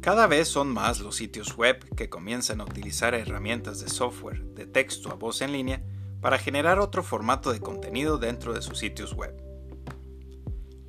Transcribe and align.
Cada 0.00 0.26
vez 0.26 0.48
son 0.48 0.68
más 0.68 1.00
los 1.00 1.16
sitios 1.16 1.56
web 1.56 1.84
que 1.96 2.08
comienzan 2.08 2.60
a 2.60 2.64
utilizar 2.64 3.14
herramientas 3.14 3.80
de 3.80 3.88
software 3.88 4.44
de 4.54 4.66
texto 4.66 5.10
a 5.10 5.14
voz 5.14 5.42
en 5.42 5.52
línea 5.52 5.82
para 6.20 6.38
generar 6.38 6.78
otro 6.78 7.02
formato 7.02 7.52
de 7.52 7.60
contenido 7.60 8.18
dentro 8.18 8.52
de 8.52 8.62
sus 8.62 8.78
sitios 8.78 9.14
web. 9.14 9.34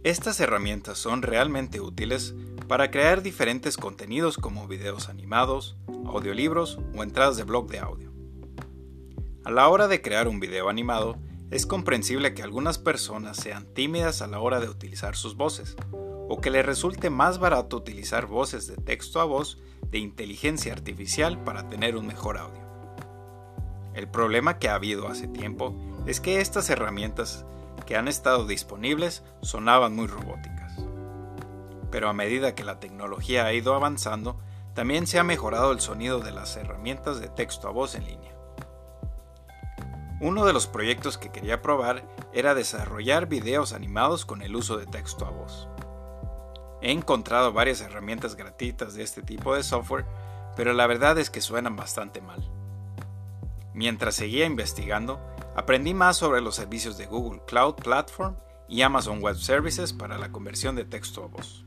Estas 0.04 0.39
herramientas 0.39 0.98
son 0.98 1.23
realmente 1.23 1.82
útiles 1.82 2.36
para 2.68 2.91
crear 2.91 3.23
diferentes 3.23 3.77
contenidos 3.77 4.38
como 4.38 4.68
videos 4.68 5.10
animados, 5.10 5.76
audiolibros 6.05 6.80
o 6.96 7.04
entradas 7.04 7.36
de 7.36 7.44
blog 7.44 7.68
de 7.70 7.80
audio. 7.80 8.14
A 9.44 9.52
la 9.52 9.68
hora 9.70 9.88
de 9.88 10.02
crear 10.02 10.28
un 10.28 10.39
video 10.39 10.70
animado, 10.70 11.18
es 11.50 11.66
comprensible 11.66 12.36
que 12.36 12.44
algunas 12.44 12.78
personas 12.78 13.38
sean 13.38 13.66
tímidas 13.73 14.21
a 14.21 14.28
la 14.28 14.39
hora 14.39 14.60
de 14.60 14.70
utilizar 14.70 15.15
sus 15.15 15.36
voces, 15.36 15.75
o 16.29 16.39
que 16.39 16.51
les 16.51 16.65
resulte 16.65 17.10
más 17.10 17.39
barato 17.39 17.75
utilizar 17.75 18.28
voces 18.28 18.68
de 18.68 18.78
texto 18.78 19.19
a 19.19 19.25
voz 19.25 19.57
de 19.89 19.97
inteligencia 19.97 20.71
artificial 20.71 21.43
para 21.43 21.68
tener 21.68 21.97
un 21.97 22.05
mejor 22.05 22.38
audio. 22.38 22.61
El 23.96 24.07
problema 24.07 24.60
que 24.60 24.69
ha 24.69 24.75
habido 24.75 25.07
hace 25.07 25.28
tiempo 25.28 25.75
es 26.05 26.21
que 26.21 26.39
estas 26.39 26.69
herramientas 26.69 27.46
que 27.88 27.97
han 27.97 28.07
estado 28.07 28.46
disponibles 28.46 29.24
sonaban 29.42 29.96
muy 29.96 30.05
robóticas. 30.05 30.86
Pero 31.89 32.08
a 32.08 32.14
medida 32.14 32.53
que 32.53 32.64
la 32.64 32.80
tecnología 32.80 33.45
ha 33.45 33.53
ido 33.53 33.73
avanzando, 33.73 34.39
también 34.75 35.08
se 35.08 35.17
ha 35.17 35.23
mejorado 35.23 35.72
el 35.72 35.80
sonido 35.80 36.19
de 36.19 36.31
las 36.31 36.55
herramientas 36.55 37.19
de 37.19 37.30
texto 37.30 37.67
a 37.67 37.72
voz 37.72 37.95
en 37.95 38.05
línea. 38.05 38.36
Uno 40.22 40.45
de 40.45 40.53
los 40.53 40.67
proyectos 40.67 41.17
que 41.17 41.31
quería 41.31 41.64
probar 41.64 42.08
era 42.33 42.53
desarrollar 42.53 43.27
videos 43.27 43.73
animados 43.73 44.25
con 44.25 44.44
el 44.44 44.55
uso 44.55 44.77
de 44.77 44.86
texto 44.86 45.25
a 45.25 45.31
voz. 45.31 45.67
He 46.81 46.91
encontrado 46.91 47.52
varias 47.52 47.81
herramientas 47.81 48.35
gratuitas 48.35 48.94
de 48.94 49.03
este 49.03 49.22
tipo 49.22 49.53
de 49.55 49.63
software, 49.63 50.05
pero 50.55 50.73
la 50.73 50.88
verdad 50.88 51.17
es 51.17 51.30
que 51.30 51.41
suenan 51.41 51.75
bastante 51.75 52.22
mal. 52.22 52.49
Mientras 53.73 54.16
seguía 54.16 54.45
investigando, 54.45 55.19
aprendí 55.55 55.94
más 55.94 56.17
sobre 56.17 56.41
los 56.41 56.55
servicios 56.55 56.97
de 56.97 57.05
Google 57.05 57.41
Cloud 57.45 57.75
Platform 57.75 58.35
y 58.67 58.81
Amazon 58.81 59.22
Web 59.22 59.38
Services 59.38 59.94
para 59.94 60.17
la 60.17 60.31
conversión 60.31 60.75
de 60.75 60.85
texto 60.85 61.23
a 61.23 61.27
voz. 61.27 61.66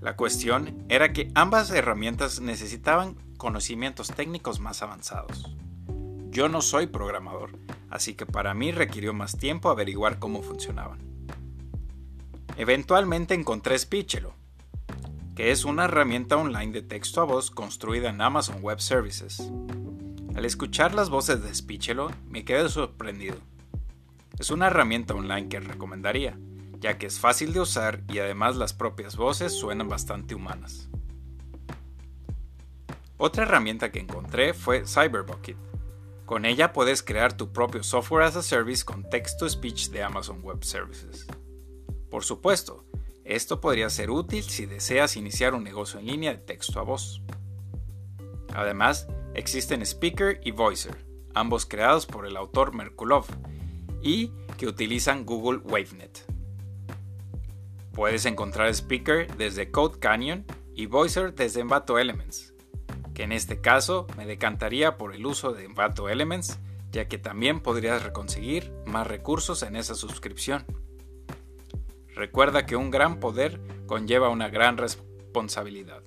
La 0.00 0.16
cuestión 0.16 0.84
era 0.88 1.12
que 1.12 1.30
ambas 1.34 1.70
herramientas 1.70 2.40
necesitaban 2.40 3.16
conocimientos 3.36 4.08
técnicos 4.08 4.60
más 4.60 4.82
avanzados. 4.82 5.54
Yo 6.30 6.48
no 6.48 6.62
soy 6.62 6.86
programador, 6.86 7.58
así 7.90 8.14
que 8.14 8.24
para 8.24 8.54
mí 8.54 8.70
requirió 8.72 9.12
más 9.12 9.36
tiempo 9.36 9.68
averiguar 9.68 10.18
cómo 10.18 10.42
funcionaban. 10.42 11.09
Eventualmente 12.60 13.32
encontré 13.32 13.78
Speechelo, 13.78 14.34
que 15.34 15.50
es 15.50 15.64
una 15.64 15.86
herramienta 15.86 16.36
online 16.36 16.72
de 16.72 16.82
texto 16.82 17.22
a 17.22 17.24
voz 17.24 17.50
construida 17.50 18.10
en 18.10 18.20
Amazon 18.20 18.58
Web 18.60 18.82
Services. 18.82 19.50
Al 20.34 20.44
escuchar 20.44 20.92
las 20.92 21.08
voces 21.08 21.42
de 21.42 21.54
Speechelo 21.54 22.10
me 22.28 22.44
quedé 22.44 22.68
sorprendido. 22.68 23.36
Es 24.38 24.50
una 24.50 24.66
herramienta 24.66 25.14
online 25.14 25.48
que 25.48 25.58
recomendaría, 25.58 26.38
ya 26.80 26.98
que 26.98 27.06
es 27.06 27.18
fácil 27.18 27.54
de 27.54 27.60
usar 27.60 28.02
y 28.10 28.18
además 28.18 28.56
las 28.56 28.74
propias 28.74 29.16
voces 29.16 29.54
suenan 29.54 29.88
bastante 29.88 30.34
humanas. 30.34 30.90
Otra 33.16 33.44
herramienta 33.44 33.90
que 33.90 34.00
encontré 34.00 34.52
fue 34.52 34.84
CyberBucket. 34.86 35.56
Con 36.26 36.44
ella 36.44 36.74
puedes 36.74 37.02
crear 37.02 37.32
tu 37.32 37.54
propio 37.54 37.82
software 37.82 38.24
as 38.24 38.36
a 38.36 38.42
service 38.42 38.84
con 38.84 39.08
text-to-speech 39.08 39.88
de 39.88 40.02
Amazon 40.02 40.40
Web 40.42 40.62
Services. 40.62 41.26
Por 42.10 42.24
supuesto, 42.24 42.84
esto 43.24 43.60
podría 43.60 43.88
ser 43.90 44.10
útil 44.10 44.42
si 44.42 44.66
deseas 44.66 45.16
iniciar 45.16 45.54
un 45.54 45.62
negocio 45.62 46.00
en 46.00 46.06
línea 46.06 46.32
de 46.32 46.38
texto 46.38 46.80
a 46.80 46.82
voz. 46.82 47.22
Además, 48.54 49.06
existen 49.34 49.82
Speaker 49.82 50.40
y 50.44 50.50
Voicer, 50.50 51.06
ambos 51.34 51.66
creados 51.66 52.06
por 52.06 52.26
el 52.26 52.36
autor 52.36 52.74
Merkulov 52.74 53.26
y 54.02 54.32
que 54.58 54.66
utilizan 54.66 55.24
Google 55.24 55.58
WaveNet. 55.58 56.26
Puedes 57.92 58.24
encontrar 58.26 58.68
Speaker 58.74 59.36
desde 59.36 59.70
Code 59.70 59.98
Canyon 60.00 60.44
y 60.74 60.86
Voicer 60.86 61.34
desde 61.34 61.60
Envato 61.60 61.98
Elements, 61.98 62.54
que 63.14 63.22
en 63.22 63.32
este 63.32 63.60
caso 63.60 64.06
me 64.16 64.26
decantaría 64.26 64.96
por 64.96 65.14
el 65.14 65.26
uso 65.26 65.52
de 65.52 65.64
Envato 65.64 66.08
Elements, 66.08 66.58
ya 66.90 67.06
que 67.06 67.18
también 67.18 67.60
podrías 67.60 68.02
conseguir 68.10 68.72
más 68.86 69.06
recursos 69.06 69.62
en 69.62 69.76
esa 69.76 69.94
suscripción. 69.94 70.64
Recuerda 72.14 72.66
que 72.66 72.76
un 72.76 72.90
gran 72.90 73.20
poder 73.20 73.60
conlleva 73.86 74.28
una 74.28 74.48
gran 74.48 74.76
responsabilidad. 74.76 76.02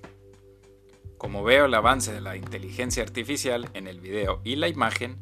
Como 1.18 1.42
veo 1.42 1.66
el 1.66 1.74
avance 1.74 2.12
de 2.12 2.20
la 2.20 2.36
inteligencia 2.36 3.02
artificial 3.02 3.70
en 3.74 3.86
el 3.86 4.00
video 4.00 4.40
y 4.44 4.56
la 4.56 4.68
imagen, 4.68 5.18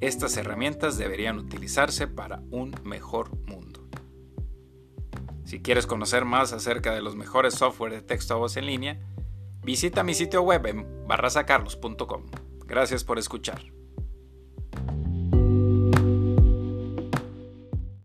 estas 0.00 0.36
herramientas 0.36 0.98
deberían 0.98 1.38
utilizarse 1.38 2.06
para 2.06 2.42
un 2.50 2.74
mejor 2.82 3.36
mundo. 3.46 3.86
Si 5.44 5.60
quieres 5.60 5.86
conocer 5.86 6.24
más 6.24 6.52
acerca 6.52 6.92
de 6.94 7.02
los 7.02 7.14
mejores 7.16 7.54
software 7.54 7.92
de 7.92 8.02
texto 8.02 8.34
a 8.34 8.38
voz 8.38 8.56
en 8.56 8.66
línea, 8.66 8.98
visita 9.62 10.02
mi 10.02 10.14
sitio 10.14 10.42
web 10.42 10.66
en 10.66 11.06
barrasacarlos.com. 11.06 12.24
Gracias 12.66 13.04
por 13.04 13.18
escuchar. 13.18 13.62